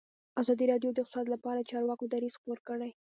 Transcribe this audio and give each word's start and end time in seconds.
ازادي 0.41 0.65
راډیو 0.71 0.89
د 0.93 0.97
اقتصاد 1.01 1.25
لپاره 1.33 1.59
د 1.59 1.65
چارواکو 1.71 2.05
دریځ 2.13 2.33
خپور 2.39 2.57
کړی. 2.67 2.91